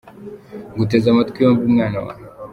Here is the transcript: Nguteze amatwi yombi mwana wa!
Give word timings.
Nguteze 0.73 1.07
amatwi 1.09 1.37
yombi 1.43 1.65
mwana 1.73 1.97
wa! 2.05 2.13